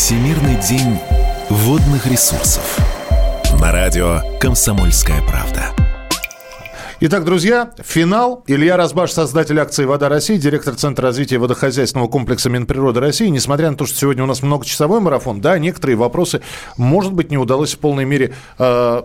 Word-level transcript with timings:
Всемирный 0.00 0.54
день 0.62 0.96
водных 1.50 2.06
ресурсов. 2.06 2.78
На 3.60 3.72
радио 3.72 4.20
«Комсомольская 4.38 5.20
правда». 5.22 5.74
Итак, 7.00 7.24
друзья, 7.24 7.70
финал. 7.78 8.42
Илья 8.48 8.76
Разбаш, 8.76 9.12
создатель 9.12 9.60
акции 9.60 9.84
«Вода 9.84 10.08
России», 10.08 10.36
директор 10.36 10.74
Центра 10.74 11.04
развития 11.04 11.38
водохозяйственного 11.38 12.08
комплекса 12.08 12.50
Минприроды 12.50 12.98
России. 12.98 13.28
Несмотря 13.28 13.70
на 13.70 13.76
то, 13.76 13.86
что 13.86 13.96
сегодня 13.96 14.24
у 14.24 14.26
нас 14.26 14.42
многочасовой 14.42 14.98
марафон, 14.98 15.40
да, 15.40 15.60
некоторые 15.60 15.94
вопросы, 15.94 16.40
может 16.76 17.12
быть, 17.12 17.30
не 17.30 17.38
удалось 17.38 17.74
в 17.74 17.78
полной 17.78 18.04
мере 18.04 18.34
э, 18.58 19.02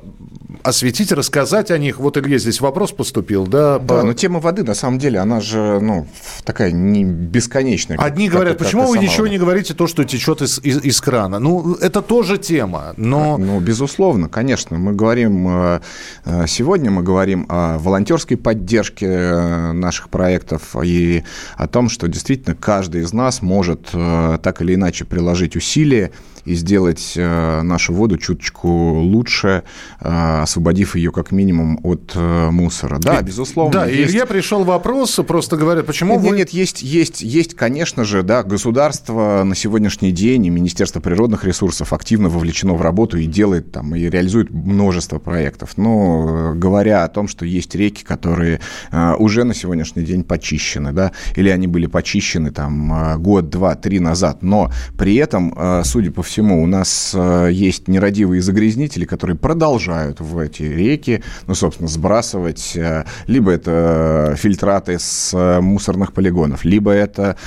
осветить, 0.63 1.11
рассказать 1.11 1.69
о 1.69 1.77
них. 1.77 1.99
Вот, 1.99 2.17
Илья, 2.17 2.39
здесь 2.39 2.61
вопрос 2.61 2.91
поступил, 2.91 3.45
да? 3.45 3.77
Да, 3.77 3.97
по... 3.97 4.01
но 4.01 4.13
тема 4.13 4.39
воды, 4.39 4.63
на 4.63 4.73
самом 4.73 4.97
деле, 4.97 5.19
она 5.19 5.39
же, 5.39 5.79
ну, 5.79 6.07
такая 6.45 6.71
не 6.71 7.05
бесконечная. 7.05 7.99
Одни 7.99 8.27
как, 8.27 8.37
говорят, 8.37 8.57
как, 8.57 8.65
почему 8.65 8.81
как 8.81 8.89
вы 8.89 8.97
ничего 8.97 9.27
не 9.27 9.37
говорите, 9.37 9.75
то, 9.75 9.85
что 9.85 10.03
течет 10.03 10.41
из, 10.41 10.57
из, 10.63 10.83
из 10.83 10.99
крана? 10.99 11.37
Ну, 11.37 11.75
это 11.75 12.01
тоже 12.01 12.39
тема, 12.39 12.95
но... 12.97 13.37
Ну, 13.37 13.59
безусловно, 13.59 14.29
конечно. 14.29 14.79
Мы 14.79 14.93
говорим, 14.93 15.47
э, 15.47 15.81
э, 16.25 16.45
сегодня 16.47 16.89
мы 16.89 17.03
говорим 17.03 17.45
о 17.49 17.82
волонтерской 17.83 18.37
поддержке 18.37 19.05
э, 19.05 19.71
наших 19.73 20.09
проектов 20.09 20.75
и 20.83 21.23
о 21.55 21.67
том, 21.67 21.89
что 21.89 22.07
действительно 22.07 22.55
каждый 22.55 23.01
из 23.01 23.13
нас 23.13 23.41
может 23.41 23.89
так 23.91 24.61
или 24.61 24.75
иначе 24.75 25.05
приложить 25.05 25.55
усилия 25.55 26.11
и 26.45 26.55
сделать 26.55 27.13
э, 27.15 27.61
нашу 27.61 27.93
воду 27.93 28.17
чуточку 28.17 28.67
лучше, 28.67 29.63
э, 30.01 30.41
освободив 30.41 30.95
ее 30.95 31.11
как 31.11 31.31
минимум 31.31 31.79
от 31.83 32.11
э, 32.15 32.49
мусора. 32.51 32.99
Да, 32.99 33.21
безусловно. 33.21 33.71
Да, 33.71 33.85
есть... 33.85 34.11
Илья 34.11 34.25
пришел 34.25 34.63
вопрос, 34.63 35.19
просто 35.25 35.55
говорят, 35.55 35.85
почему 35.85 36.15
нет, 36.15 36.21
вы... 36.21 36.27
Нет, 36.29 36.37
нет, 36.37 36.49
есть, 36.49 36.81
есть, 36.81 37.21
есть, 37.21 37.55
конечно 37.55 38.03
же, 38.03 38.23
да, 38.23 38.43
государство 38.43 39.43
на 39.43 39.55
сегодняшний 39.55 40.11
день 40.11 40.45
и 40.45 40.49
Министерство 40.49 40.99
природных 40.99 41.45
ресурсов 41.45 41.93
активно 41.93 42.27
вовлечено 42.29 42.73
в 42.73 42.81
работу 42.81 43.17
и 43.17 43.25
делает 43.25 43.71
там, 43.71 43.95
и 43.95 44.01
реализует 44.09 44.51
множество 44.51 45.19
проектов. 45.19 45.77
Но 45.77 46.53
говоря 46.55 47.03
о 47.03 47.07
том, 47.07 47.27
что 47.27 47.45
есть 47.45 47.73
реки, 47.75 48.03
которые 48.03 48.59
уже 48.91 49.43
на 49.43 49.53
сегодняшний 49.53 50.03
день 50.03 50.23
почищены, 50.23 50.91
да, 50.91 51.11
или 51.35 51.49
они 51.49 51.67
были 51.67 51.85
почищены 51.85 52.51
там 52.51 53.21
год, 53.21 53.49
два, 53.49 53.75
три 53.75 53.99
назад, 53.99 54.43
но 54.43 54.71
при 54.97 55.15
этом, 55.15 55.83
судя 55.83 56.11
по 56.11 56.21
всему, 56.21 56.32
всему, 56.33 56.63
у 56.63 56.65
нас 56.65 57.13
э, 57.15 57.49
есть 57.51 57.87
нерадивые 57.87 58.41
загрязнители, 58.41 59.05
которые 59.05 59.37
продолжают 59.37 60.19
в 60.19 60.39
эти 60.39 60.63
реки, 60.63 61.23
ну, 61.45 61.53
собственно, 61.53 61.87
сбрасывать. 61.87 62.75
Э, 62.75 63.05
либо 63.27 63.51
это 63.51 64.33
фильтраты 64.35 64.97
с 64.97 65.31
э, 65.33 65.61
мусорных 65.61 66.11
полигонов, 66.11 66.65
либо 66.65 66.91
это 66.91 67.37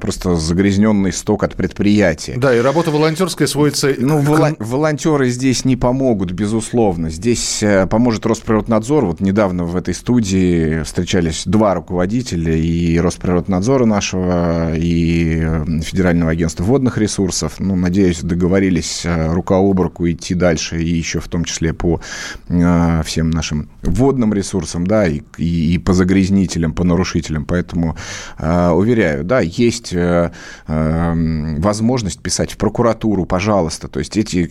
просто 0.00 0.36
загрязненный 0.36 1.12
сток 1.12 1.44
от 1.44 1.54
предприятия. 1.54 2.34
Да, 2.36 2.54
и 2.54 2.60
работа 2.60 2.90
волонтерская 2.90 3.48
сводится... 3.48 3.94
Ну, 3.96 4.18
волон... 4.18 4.56
волонтеры 4.58 5.30
здесь 5.30 5.64
не 5.64 5.76
помогут, 5.76 6.32
безусловно. 6.32 7.08
Здесь 7.08 7.64
поможет 7.88 8.26
Росприроднадзор. 8.26 9.06
Вот 9.06 9.20
недавно 9.20 9.64
в 9.64 9.76
этой 9.76 9.94
студии 9.94 10.82
встречались 10.82 11.44
два 11.46 11.74
руководителя 11.74 12.54
и 12.54 12.98
Росприроднадзора 12.98 13.86
нашего, 13.86 14.74
и 14.76 15.40
Федерального 15.82 16.32
агентства 16.32 16.64
водных 16.64 16.98
ресурсов. 16.98 17.54
Ну, 17.58 17.76
надеюсь, 17.76 18.09
надеюсь, 18.10 18.22
договорились 18.22 19.02
э, 19.04 19.32
рука 19.32 19.56
об 19.56 19.80
руку 19.80 20.08
идти 20.08 20.34
дальше, 20.34 20.82
и 20.82 20.88
еще 20.88 21.20
в 21.20 21.28
том 21.28 21.44
числе 21.44 21.72
по 21.72 22.00
э, 22.48 23.02
всем 23.04 23.30
нашим 23.30 23.68
водным 23.82 24.34
ресурсам, 24.34 24.86
да, 24.86 25.06
и, 25.06 25.22
и, 25.36 25.74
и 25.74 25.78
по 25.78 25.92
загрязнителям, 25.92 26.72
по 26.72 26.84
нарушителям. 26.84 27.44
Поэтому, 27.44 27.96
э, 28.38 28.70
уверяю, 28.70 29.24
да, 29.24 29.40
есть 29.40 29.94
возможность 30.66 32.20
писать 32.20 32.52
в 32.52 32.56
прокуратуру, 32.56 33.24
пожалуйста. 33.26 33.88
То 33.88 33.98
есть 33.98 34.16
эти, 34.16 34.50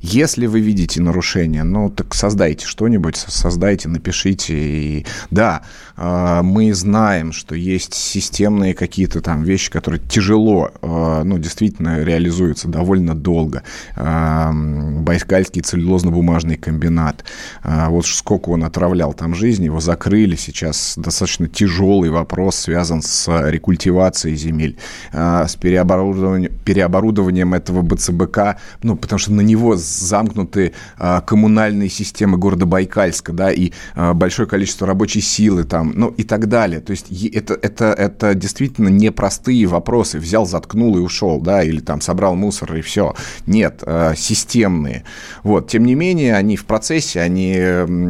если 0.00 0.46
вы 0.46 0.60
видите 0.60 1.00
нарушения, 1.00 1.64
ну, 1.64 1.90
так 1.90 2.14
создайте 2.14 2.66
что-нибудь, 2.66 3.16
создайте, 3.16 3.88
напишите. 3.88 4.54
И, 4.54 5.06
да, 5.30 5.62
мы 5.96 6.72
знаем, 6.74 7.32
что 7.32 7.54
есть 7.54 7.94
системные 7.94 8.74
какие-то 8.74 9.20
там 9.20 9.42
вещи, 9.42 9.70
которые 9.70 10.00
тяжело, 10.00 10.70
ну, 10.82 11.38
действительно 11.38 12.02
реализуют 12.02 12.55
исследуется 12.56 12.68
довольно 12.68 13.14
долго. 13.14 13.62
Байкальский 13.94 15.62
целлюлозно-бумажный 15.62 16.56
комбинат. 16.56 17.24
А, 17.62 17.88
вот 17.90 18.06
сколько 18.06 18.50
он 18.50 18.64
отравлял 18.64 19.12
там 19.12 19.34
жизни, 19.34 19.66
его 19.66 19.80
закрыли. 19.80 20.36
Сейчас 20.36 20.94
достаточно 20.96 21.48
тяжелый 21.48 22.10
вопрос 22.10 22.56
связан 22.56 23.02
с 23.02 23.28
рекультивацией 23.50 24.36
земель, 24.36 24.76
а, 25.12 25.46
с 25.46 25.56
переоборудованием, 25.56 26.52
переоборудованием 26.64 27.54
этого 27.54 27.82
БЦБК, 27.82 28.56
ну, 28.82 28.96
потому 28.96 29.18
что 29.18 29.32
на 29.32 29.42
него 29.42 29.76
замкнуты 29.76 30.72
а, 30.98 31.20
коммунальные 31.20 31.90
системы 31.90 32.38
города 32.38 32.66
Байкальска, 32.66 33.32
да, 33.32 33.52
и 33.52 33.72
большое 34.14 34.48
количество 34.48 34.86
рабочей 34.86 35.20
силы 35.20 35.64
там, 35.64 35.92
ну, 35.94 36.08
и 36.08 36.22
так 36.22 36.48
далее. 36.48 36.80
То 36.80 36.92
есть 36.92 37.06
это, 37.10 37.54
это, 37.54 37.86
это 37.86 38.34
действительно 38.34 38.88
непростые 38.88 39.66
вопросы. 39.66 40.18
Взял, 40.18 40.46
заткнул 40.46 40.96
и 40.96 41.00
ушел, 41.00 41.40
да, 41.40 41.62
или 41.62 41.80
там 41.80 42.00
собрал 42.00 42.34
мусор 42.46 42.76
и 42.76 42.80
все. 42.80 43.14
Нет, 43.46 43.82
э, 43.84 44.14
системные. 44.16 45.02
Вот. 45.42 45.68
Тем 45.68 45.84
не 45.84 45.96
менее, 45.96 46.36
они 46.36 46.56
в 46.56 46.64
процессе, 46.64 47.20
они 47.20 47.58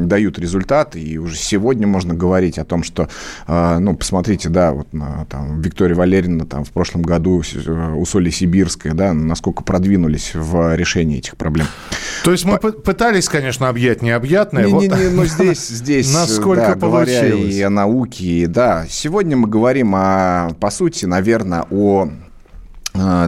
дают 0.06 0.38
результат, 0.38 0.94
и 0.94 1.18
уже 1.18 1.36
сегодня 1.36 1.86
можно 1.86 2.12
говорить 2.12 2.58
о 2.58 2.64
том, 2.64 2.82
что, 2.82 3.08
э, 3.48 3.78
ну, 3.78 3.96
посмотрите, 3.96 4.50
да, 4.50 4.72
вот 4.72 4.88
там, 5.30 5.62
Виктория 5.62 5.96
Валерьевна 5.96 6.44
там 6.44 6.64
в 6.64 6.70
прошлом 6.70 7.02
году 7.02 7.42
э, 7.42 7.94
у 7.94 8.04
Соли 8.04 8.30
Сибирской, 8.30 8.92
да, 8.92 9.14
насколько 9.14 9.64
продвинулись 9.64 10.32
в 10.34 10.76
решении 10.76 11.18
этих 11.18 11.36
проблем. 11.36 11.66
То 12.22 12.32
есть 12.32 12.44
мы 12.44 12.58
По... 12.58 12.72
пытались, 12.72 13.28
конечно, 13.30 13.70
объять 13.70 14.02
необъятное. 14.02 14.66
Не-не-не, 14.66 15.08
вот... 15.08 15.16
но 15.16 15.24
здесь, 15.24 15.66
здесь 15.68 16.12
Насколько 16.12 16.74
да, 16.74 16.76
получилось. 16.76 17.54
и 17.54 17.62
о 17.62 17.70
науке, 17.70 18.24
и, 18.24 18.46
да. 18.46 18.84
Сегодня 18.88 19.36
мы 19.36 19.48
говорим 19.48 19.94
о, 19.94 20.50
по 20.60 20.70
сути, 20.70 21.06
наверное, 21.06 21.64
о 21.70 22.10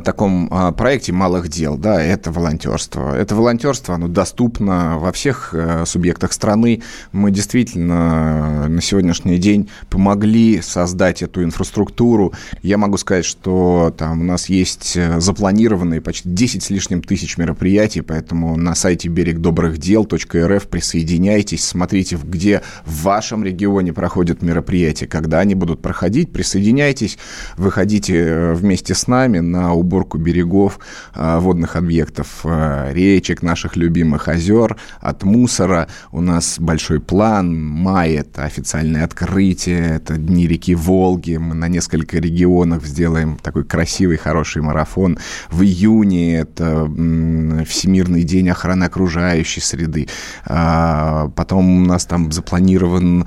таком 0.04 0.48
э, 0.50 0.72
проекте 0.72 1.12
малых 1.12 1.48
дел, 1.48 1.76
да, 1.76 2.02
это 2.02 2.30
волонтерство. 2.30 3.14
Это 3.14 3.34
волонтерство, 3.34 3.94
оно 3.94 4.08
доступно 4.08 4.98
во 4.98 5.12
всех 5.12 5.50
э, 5.52 5.84
субъектах 5.86 6.32
страны. 6.32 6.82
Мы 7.12 7.30
действительно 7.30 8.68
на 8.68 8.80
сегодняшний 8.80 9.38
день 9.38 9.68
помогли 9.90 10.60
создать 10.60 11.22
эту 11.22 11.42
инфраструктуру. 11.42 12.32
Я 12.62 12.78
могу 12.78 12.96
сказать, 12.96 13.24
что 13.24 13.94
там 13.96 14.20
у 14.20 14.24
нас 14.24 14.48
есть 14.48 14.98
запланированные 15.18 16.00
почти 16.00 16.28
10 16.28 16.62
с 16.62 16.70
лишним 16.70 17.02
тысяч 17.02 17.38
мероприятий, 17.38 18.00
поэтому 18.00 18.56
на 18.56 18.74
сайте 18.74 19.08
берег 19.08 19.38
добрых 19.38 19.78
дел.рф 19.78 20.68
присоединяйтесь, 20.68 21.64
смотрите, 21.64 22.18
где 22.22 22.62
в 22.84 23.02
вашем 23.02 23.44
регионе 23.44 23.92
проходят 23.92 24.42
мероприятия, 24.42 25.06
когда 25.06 25.40
они 25.40 25.54
будут 25.54 25.82
проходить, 25.82 26.32
присоединяйтесь, 26.32 27.18
выходите 27.56 28.52
вместе 28.52 28.94
с 28.94 29.06
нами 29.06 29.38
на 29.38 29.57
на 29.58 29.74
уборку 29.74 30.18
берегов 30.18 30.78
а, 31.14 31.40
водных 31.40 31.76
объектов, 31.76 32.40
а, 32.44 32.92
речек, 32.92 33.42
наших 33.42 33.76
любимых 33.76 34.28
озер, 34.28 34.76
от 35.00 35.24
мусора. 35.24 35.88
У 36.12 36.20
нас 36.20 36.58
большой 36.60 37.00
план. 37.00 37.58
Май– 37.58 38.12
это 38.14 38.44
официальное 38.44 39.04
открытие, 39.04 39.96
это 39.96 40.16
Дни 40.16 40.46
реки 40.46 40.74
Волги. 40.74 41.36
Мы 41.36 41.54
на 41.54 41.68
несколько 41.68 42.18
регионов 42.18 42.86
сделаем 42.86 43.36
такой 43.36 43.64
красивый, 43.64 44.16
хороший 44.16 44.62
марафон. 44.62 45.18
В 45.50 45.62
июне 45.62 46.38
это 46.38 46.84
Всемирный 47.66 48.22
день 48.22 48.50
охраны 48.50 48.84
окружающей 48.84 49.60
среды. 49.60 50.08
А, 50.44 51.30
потом 51.34 51.82
у 51.82 51.86
нас 51.86 52.06
там 52.06 52.30
запланирован 52.30 53.26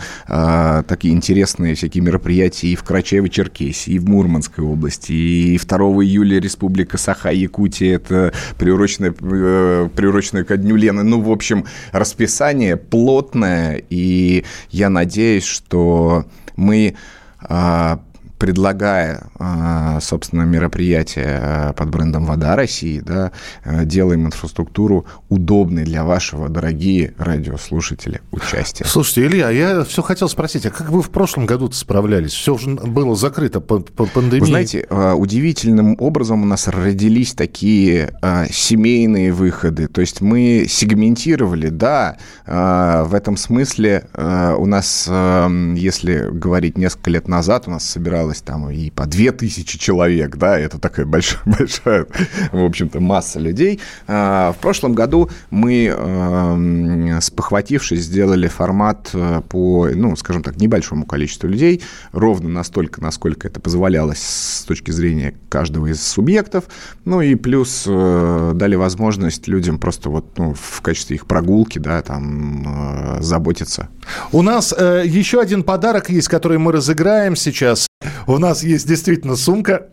такие 0.87 1.13
интересные 1.13 1.75
всякие 1.75 2.03
мероприятия 2.03 2.67
и 2.67 2.75
в 2.75 2.83
Карачаево-Черкесии, 2.83 3.93
и 3.93 3.99
в 3.99 4.07
Мурманской 4.07 4.63
области, 4.63 5.11
и 5.11 5.57
2 5.57 5.77
июля 6.03 6.20
июля 6.21 6.39
Республика 6.39 6.97
Саха-Якутия, 6.97 7.95
это 7.95 8.33
приуроченное, 8.57 9.13
э, 9.19 9.89
приуроченное 9.95 10.43
ко 10.43 10.57
Дню 10.57 10.75
Лены. 10.75 11.03
Ну, 11.03 11.21
в 11.21 11.31
общем, 11.31 11.65
расписание 11.91 12.77
плотное, 12.77 13.81
и 13.89 14.45
я 14.69 14.89
надеюсь, 14.89 15.45
что 15.45 16.25
мы 16.55 16.95
а, 17.39 17.99
предлагая, 18.41 19.29
а, 19.37 19.99
собственно, 20.01 20.41
мероприятие 20.41 21.39
а, 21.39 21.73
под 21.73 21.89
брендом 21.91 22.25
«Вода 22.25 22.55
России», 22.55 22.99
да, 22.99 23.33
а, 23.63 23.85
делаем 23.85 24.25
инфраструктуру 24.25 25.05
удобной 25.29 25.83
для 25.83 26.03
вашего, 26.03 26.49
дорогие 26.49 27.13
радиослушатели, 27.19 28.19
участия. 28.31 28.83
Слушайте, 28.83 29.27
Илья, 29.27 29.51
я 29.51 29.83
все 29.83 30.01
хотел 30.01 30.27
спросить, 30.27 30.65
а 30.65 30.71
как 30.71 30.89
вы 30.89 31.03
в 31.03 31.11
прошлом 31.11 31.45
году 31.45 31.71
справлялись? 31.71 32.31
Все 32.31 32.55
уже 32.55 32.71
было 32.71 33.15
закрыто 33.15 33.61
по, 33.61 33.79
по 33.79 34.07
пандемии. 34.07 34.39
Вы 34.39 34.47
знаете, 34.47 34.87
удивительным 34.89 35.95
образом 35.99 36.41
у 36.41 36.45
нас 36.47 36.67
родились 36.67 37.33
такие 37.33 38.17
семейные 38.49 39.33
выходы, 39.33 39.87
то 39.87 40.01
есть 40.01 40.19
мы 40.19 40.65
сегментировали, 40.67 41.69
да, 41.69 42.17
в 42.47 43.11
этом 43.13 43.37
смысле 43.37 44.07
у 44.15 44.65
нас, 44.65 45.07
если 45.07 46.27
говорить 46.31 46.79
несколько 46.79 47.11
лет 47.11 47.27
назад, 47.27 47.67
у 47.67 47.69
нас 47.69 47.85
собиралось 47.85 48.30
собиралось 48.31 48.41
там 48.41 48.69
и 48.69 48.89
по 48.89 49.05
2000 49.05 49.77
человек, 49.77 50.37
да, 50.37 50.57
это 50.57 50.79
такая 50.79 51.05
большая, 51.05 51.41
большая 51.45 52.07
в 52.51 52.63
общем-то, 52.63 52.99
масса 52.99 53.39
людей. 53.39 53.79
А, 54.07 54.53
в 54.53 54.57
прошлом 54.57 54.93
году 54.93 55.29
мы, 55.49 55.85
эм, 55.85 57.21
спохватившись, 57.21 58.01
сделали 58.01 58.47
формат 58.47 59.09
э, 59.13 59.41
по, 59.47 59.87
ну, 59.93 60.15
скажем 60.15 60.43
так, 60.43 60.57
небольшому 60.57 61.05
количеству 61.05 61.47
людей, 61.47 61.81
ровно 62.11 62.49
настолько, 62.49 63.01
насколько 63.01 63.47
это 63.47 63.59
позволялось 63.59 64.21
с 64.21 64.63
точки 64.63 64.91
зрения 64.91 65.33
каждого 65.49 65.87
из 65.87 66.01
субъектов, 66.01 66.65
ну 67.05 67.21
и 67.21 67.35
плюс 67.35 67.85
э, 67.87 68.51
дали 68.55 68.75
возможность 68.75 69.47
людям 69.47 69.79
просто 69.79 70.09
вот 70.09 70.37
ну, 70.37 70.53
в 70.53 70.81
качестве 70.81 71.15
их 71.15 71.25
прогулки, 71.25 71.79
да, 71.79 72.01
там 72.01 73.17
э, 73.17 73.21
заботиться. 73.21 73.89
У 74.31 74.41
нас 74.41 74.73
э, 74.77 75.03
еще 75.05 75.39
один 75.39 75.63
подарок 75.63 76.09
есть, 76.09 76.27
который 76.27 76.57
мы 76.57 76.71
разыграем 76.71 77.35
сейчас. 77.35 77.90
У 78.27 78.37
нас 78.37 78.63
есть 78.63 78.87
действительно 78.87 79.35
сумка 79.35 79.87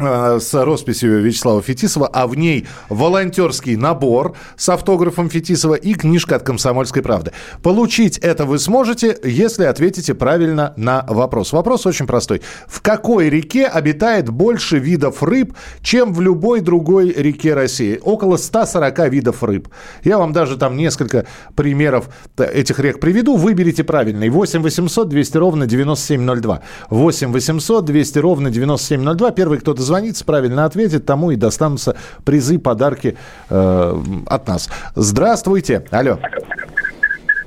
с 0.00 0.54
росписью 0.54 1.22
Вячеслава 1.22 1.60
Фетисова, 1.60 2.06
а 2.06 2.26
в 2.26 2.34
ней 2.34 2.66
волонтерский 2.88 3.76
набор 3.76 4.34
с 4.56 4.68
автографом 4.68 5.28
Фетисова 5.28 5.74
и 5.74 5.94
книжка 5.94 6.36
от 6.36 6.42
«Комсомольской 6.42 7.02
правды». 7.02 7.32
Получить 7.62 8.16
это 8.18 8.46
вы 8.46 8.58
сможете, 8.58 9.18
если 9.22 9.64
ответите 9.64 10.14
правильно 10.14 10.72
на 10.76 11.04
вопрос. 11.06 11.52
Вопрос 11.52 11.84
очень 11.86 12.06
простой. 12.06 12.40
В 12.66 12.80
какой 12.80 13.28
реке 13.28 13.66
обитает 13.66 14.30
больше 14.30 14.78
видов 14.78 15.22
рыб, 15.22 15.54
чем 15.82 16.14
в 16.14 16.20
любой 16.20 16.60
другой 16.60 17.12
реке 17.12 17.52
России? 17.54 18.00
Около 18.02 18.38
140 18.38 19.10
видов 19.10 19.42
рыб. 19.42 19.68
Я 20.02 20.16
вам 20.18 20.32
даже 20.32 20.56
там 20.56 20.76
несколько 20.76 21.26
примеров 21.54 22.08
этих 22.38 22.78
рек 22.78 23.00
приведу. 23.00 23.36
Выберите 23.36 23.84
правильный. 23.84 24.30
8 24.30 24.62
800 24.62 25.08
200 25.08 25.36
ровно 25.36 25.66
9702. 25.66 26.62
8 26.88 27.32
800 27.32 27.84
200 27.84 28.18
ровно 28.18 28.50
9702. 28.50 29.30
Первый 29.32 29.58
кто-то 29.58 29.82
дозвонится, 29.90 30.24
правильно 30.24 30.64
ответит, 30.64 31.04
тому 31.04 31.32
и 31.32 31.36
достанутся 31.36 31.96
призы, 32.24 32.60
подарки 32.60 33.16
э, 33.48 33.94
от 34.26 34.48
нас. 34.48 34.70
Здравствуйте. 34.94 35.84
Алло. 35.90 36.18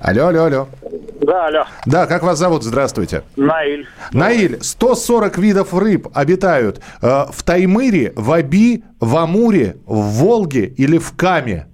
Алло, 0.02 0.28
алло, 0.28 0.44
алло. 0.44 0.68
Да, 1.22 1.48
алло. 1.48 1.66
Да, 1.86 2.06
как 2.06 2.24
вас 2.24 2.38
зовут? 2.38 2.64
Здравствуйте. 2.64 3.24
Наиль. 3.38 3.88
Наиль, 4.12 4.58
140 4.62 5.38
видов 5.38 5.74
рыб 5.74 6.10
обитают 6.14 6.82
э, 7.02 7.26
в 7.32 7.44
Таймыре, 7.44 8.12
в 8.18 8.30
Аби, 8.34 8.84
в 9.00 9.16
Амуре, 9.16 9.78
в 9.86 10.02
Волге 10.02 10.66
или 10.66 10.98
в 10.98 11.14
Каме. 11.16 11.68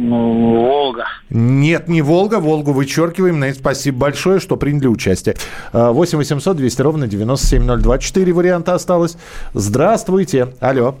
Ну, 0.00 0.54
Волга. 0.62 1.06
Нет, 1.28 1.88
не 1.88 2.02
Волга. 2.02 2.38
Волгу 2.38 2.72
вычеркиваем. 2.72 3.40
Наиль, 3.40 3.54
спасибо 3.54 3.98
большое, 3.98 4.38
что 4.38 4.56
приняли 4.56 4.86
участие. 4.86 5.34
8 5.72 6.18
800 6.18 6.56
200 6.56 6.82
ровно 6.82 7.08
9702. 7.08 7.98
Четыре 7.98 8.32
варианта 8.32 8.74
осталось. 8.74 9.16
Здравствуйте. 9.54 10.54
Алло. 10.60 10.94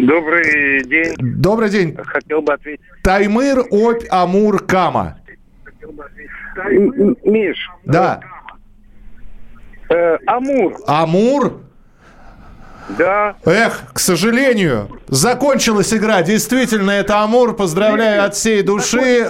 Добрый 0.00 0.82
день. 0.84 1.14
Добрый 1.18 1.70
день. 1.70 1.96
Хотел 1.96 2.42
бы 2.42 2.54
ответить. 2.54 2.80
Таймыр, 3.04 3.64
Обь, 3.70 4.04
Амур, 4.10 4.64
Кама. 4.64 5.18
Миш. 7.24 7.70
Да. 7.84 8.20
э, 9.90 10.16
Амур. 10.26 10.74
Амур? 10.88 11.60
Да. 12.96 13.36
Эх, 13.44 13.82
к 13.92 13.98
сожалению, 13.98 14.88
закончилась 15.08 15.92
игра. 15.92 16.22
Действительно, 16.22 16.90
это 16.92 17.20
Амур. 17.22 17.54
Поздравляю 17.54 18.24
от 18.24 18.34
всей 18.34 18.62
души. 18.62 19.24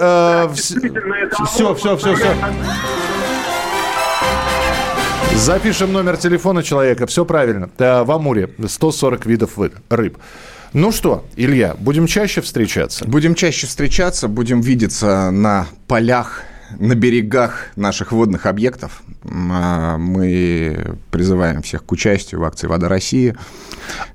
Все, 0.55 1.73
все, 1.75 1.95
все, 1.95 2.15
все. 2.15 2.35
Запишем 5.35 5.93
номер 5.93 6.17
телефона 6.17 6.63
человека. 6.63 7.07
Все 7.07 7.23
правильно. 7.25 7.69
Э, 7.77 8.03
В 8.03 8.11
Амуре 8.11 8.49
140 8.65 9.25
видов 9.25 9.51
рыб. 9.89 10.17
Ну 10.73 10.91
что, 10.91 11.25
Илья, 11.35 11.75
будем 11.79 12.05
чаще 12.07 12.41
встречаться? 12.41 13.03
Будем 13.05 13.33
чаще 13.35 13.65
встречаться, 13.65 14.27
будем 14.27 14.61
видеться 14.61 15.31
на 15.31 15.65
полях, 15.87 16.43
на 16.77 16.95
берегах 16.95 17.67
наших 17.75 18.11
водных 18.11 18.45
объектов. 18.45 19.01
А, 19.23 19.97
Мы 19.97 20.95
призываем 21.11 21.61
всех 21.61 21.85
к 21.85 21.91
участию 21.91 22.41
в 22.41 22.43
акции 22.43 22.67
«Вода 22.67 22.87
России». 22.87 23.35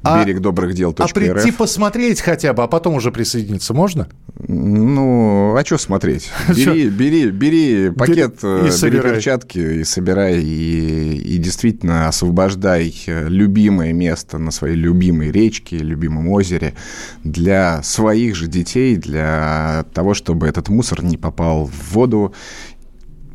А- 0.03 0.23
Берег 0.23 0.41
добрых 0.41 0.75
дел. 0.75 0.95
А 0.99 1.09
прийти 1.09 1.51
посмотреть 1.51 2.21
хотя 2.21 2.53
бы, 2.53 2.63
а 2.63 2.67
потом 2.69 2.95
уже 2.95 3.11
присоединиться 3.11 3.75
можно? 3.75 4.09
Ну, 4.47 5.57
а 5.57 5.65
что 5.65 5.79
смотреть? 5.79 6.31
Бери, 6.49 6.89
бери, 6.89 7.31
бери 7.31 7.91
пакет, 7.91 8.37
э, 8.43 8.63
бери 8.63 8.73
собирай. 8.73 9.15
перчатки 9.15 9.59
и 9.59 9.85
собирай, 9.85 10.41
и, 10.43 11.17
и 11.17 11.39
действительно 11.39 12.09
освобождай 12.09 12.95
э, 13.07 13.29
любимое 13.29 13.93
место 13.93 14.39
на 14.39 14.51
своей 14.51 14.77
любимой 14.77 15.31
речке, 15.31 15.79
любимом 15.79 16.29
озере 16.29 16.75
для 17.23 17.83
своих 17.83 18.37
же 18.37 18.47
детей, 18.47 18.97
для 18.97 19.85
того, 19.95 20.15
чтобы 20.15 20.47
этот 20.47 20.69
мусор 20.69 21.03
не 21.03 21.17
попал 21.17 21.67
в 21.67 21.93
воду 21.95 22.35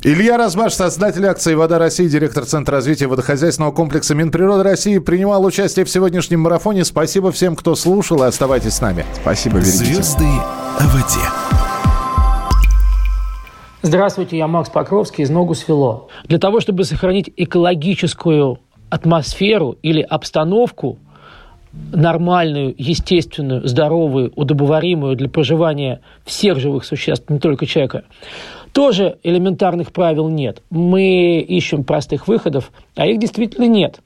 Илья 0.02 0.38
Разбаш, 0.38 0.72
создатель 0.72 1.26
акции 1.26 1.54
«Вода 1.54 1.78
России», 1.78 2.08
директор 2.08 2.46
Центра 2.46 2.76
развития 2.76 3.06
водохозяйственного 3.06 3.70
комплекса 3.70 4.14
Минприроды 4.14 4.62
России, 4.62 4.98
принимал 4.98 5.44
участие 5.44 5.84
в 5.84 5.90
сегодняшнем 5.90 6.40
марафоне. 6.40 6.86
Спасибо 6.86 7.30
всем, 7.32 7.54
кто 7.54 7.74
слушал, 7.74 8.22
и 8.22 8.26
оставайтесь 8.26 8.72
с 8.72 8.80
нами. 8.80 9.04
Спасибо, 9.20 9.56
берегите. 9.56 9.84
Звезды 9.84 10.24
о 10.24 10.86
воде. 10.86 11.26
Здравствуйте, 13.82 14.38
я 14.38 14.46
Макс 14.46 14.70
Покровский 14.70 15.24
из 15.24 15.28
«Ногу 15.28 15.54
свело». 15.54 16.08
Для 16.24 16.38
того, 16.38 16.60
чтобы 16.60 16.84
сохранить 16.84 17.30
экологическую 17.36 18.58
атмосферу 18.88 19.76
или 19.82 20.00
обстановку, 20.00 20.98
нормальную, 21.92 22.74
естественную, 22.76 23.66
здоровую, 23.66 24.32
удобоваримую 24.34 25.16
для 25.16 25.28
проживания 25.28 26.00
всех 26.24 26.58
живых 26.58 26.84
существ, 26.84 27.28
не 27.28 27.38
только 27.38 27.66
человека, 27.66 28.04
тоже 28.72 29.18
элементарных 29.22 29.92
правил 29.92 30.28
нет. 30.28 30.62
Мы 30.70 31.40
ищем 31.40 31.84
простых 31.84 32.28
выходов, 32.28 32.72
а 32.96 33.06
их 33.06 33.18
действительно 33.18 33.66
нет. 33.66 34.00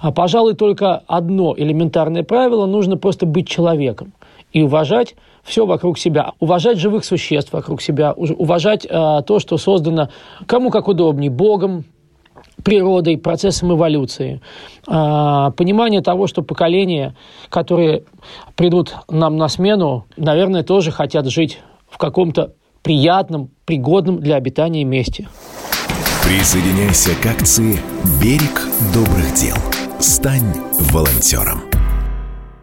А, 0.00 0.12
пожалуй, 0.12 0.54
только 0.54 1.02
одно 1.06 1.54
элементарное 1.56 2.22
правило– 2.22 2.66
нужно 2.72 2.96
просто 2.96 3.26
быть 3.26 3.48
человеком 3.48 4.12
и 4.52 4.62
уважать 4.62 5.14
все 5.42 5.66
вокруг 5.66 5.98
себя, 5.98 6.32
уважать 6.40 6.78
живых 6.78 7.04
существ 7.04 7.52
вокруг 7.52 7.82
себя, 7.82 8.12
уважать 8.12 8.84
э, 8.84 8.88
то, 9.26 9.38
что 9.38 9.56
создано 9.56 10.08
кому 10.46 10.70
как 10.70 10.88
удобнее, 10.88 11.30
Богом, 11.30 11.84
природой, 12.62 13.18
процессом 13.18 13.72
эволюции. 13.72 14.40
А, 14.86 15.50
Понимание 15.52 16.00
того, 16.00 16.26
что 16.26 16.42
поколения, 16.42 17.14
которые 17.48 18.04
придут 18.56 18.94
нам 19.10 19.36
на 19.36 19.48
смену, 19.48 20.04
наверное, 20.16 20.62
тоже 20.62 20.90
хотят 20.90 21.26
жить 21.26 21.60
в 21.88 21.98
каком-то 21.98 22.52
приятном, 22.82 23.50
пригодном 23.64 24.20
для 24.20 24.36
обитания 24.36 24.84
месте. 24.84 25.28
Присоединяйся 26.24 27.10
к 27.20 27.26
акции 27.26 27.78
«Берег 28.22 28.68
добрых 28.94 29.34
дел». 29.34 29.56
Стань 30.00 30.54
волонтером. 30.92 31.71